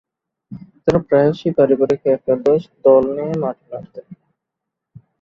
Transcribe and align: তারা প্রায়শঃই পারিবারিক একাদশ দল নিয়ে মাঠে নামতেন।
তারা 0.83 0.99
প্রায়শঃই 1.07 1.51
পারিবারিক 1.57 2.01
একাদশ 2.09 2.61
দল 2.83 3.03
নিয়ে 3.15 3.35
মাঠে 3.41 3.65
নামতেন। 3.71 4.07